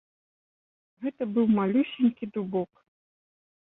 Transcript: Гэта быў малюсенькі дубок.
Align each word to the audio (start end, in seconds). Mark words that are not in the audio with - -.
Гэта 1.05 1.23
быў 1.35 1.45
малюсенькі 1.61 2.33
дубок. 2.35 2.71